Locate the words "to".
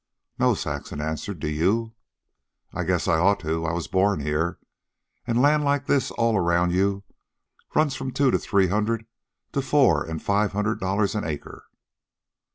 3.41-3.65, 8.31-8.39, 9.51-9.61